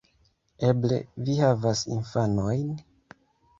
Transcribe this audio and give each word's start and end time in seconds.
Eble 0.69 0.97
vi 1.27 1.37
havas 1.41 1.85
infanojn? 1.99 2.75